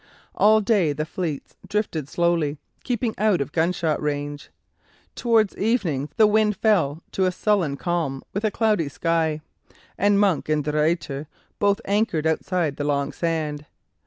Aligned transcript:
All 0.33 0.61
day 0.61 0.93
the 0.93 1.05
fleets 1.05 1.55
drifted 1.67 2.09
slowly, 2.09 2.57
keeping 2.83 3.13
out 3.19 3.39
of 3.39 3.51
gunshot 3.51 4.01
range. 4.01 4.49
Towards 5.13 5.55
evening 5.59 6.09
the 6.17 6.25
wind 6.25 6.57
fell 6.57 7.03
to 7.11 7.25
a 7.27 7.31
sullen 7.31 7.77
calm 7.77 8.23
with 8.33 8.43
a 8.43 8.49
cloudy 8.49 8.89
sky, 8.89 9.41
and 9.99 10.19
Monk 10.19 10.49
and 10.49 10.63
De 10.63 10.71
Ruyter 10.71 11.27
both 11.59 11.79
anchored 11.85 12.25
outside 12.25 12.77
the 12.77 12.83
Long 12.83 13.11
Sand. 13.11 13.67